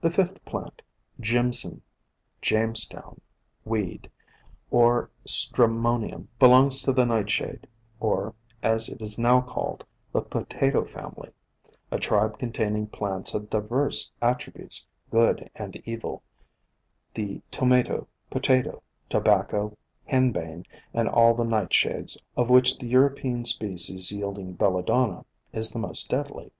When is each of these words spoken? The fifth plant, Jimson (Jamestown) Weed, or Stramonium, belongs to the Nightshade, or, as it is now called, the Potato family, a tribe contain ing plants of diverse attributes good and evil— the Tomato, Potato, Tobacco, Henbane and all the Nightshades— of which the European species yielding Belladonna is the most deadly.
The 0.00 0.08
fifth 0.12 0.44
plant, 0.44 0.82
Jimson 1.18 1.82
(Jamestown) 2.40 3.20
Weed, 3.64 4.08
or 4.70 5.10
Stramonium, 5.26 6.28
belongs 6.38 6.80
to 6.82 6.92
the 6.92 7.04
Nightshade, 7.04 7.66
or, 7.98 8.36
as 8.62 8.88
it 8.88 9.02
is 9.02 9.18
now 9.18 9.40
called, 9.40 9.84
the 10.12 10.22
Potato 10.22 10.84
family, 10.84 11.30
a 11.90 11.98
tribe 11.98 12.38
contain 12.38 12.76
ing 12.76 12.86
plants 12.86 13.34
of 13.34 13.50
diverse 13.50 14.12
attributes 14.22 14.86
good 15.10 15.50
and 15.56 15.74
evil— 15.84 16.22
the 17.14 17.42
Tomato, 17.50 18.06
Potato, 18.30 18.80
Tobacco, 19.08 19.76
Henbane 20.06 20.66
and 20.94 21.08
all 21.08 21.34
the 21.34 21.42
Nightshades— 21.44 22.16
of 22.36 22.48
which 22.48 22.78
the 22.78 22.86
European 22.86 23.44
species 23.44 24.12
yielding 24.12 24.52
Belladonna 24.52 25.24
is 25.52 25.72
the 25.72 25.80
most 25.80 26.08
deadly. 26.08 26.52